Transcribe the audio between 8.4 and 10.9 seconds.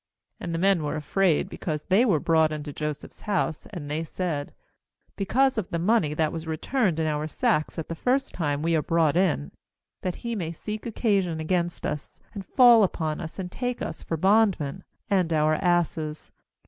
are we brought in; that he may seek